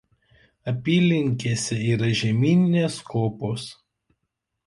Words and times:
Apylinkėse 0.69 1.77
yra 1.91 2.09
žemyninės 2.21 2.97
kopos. 3.13 3.67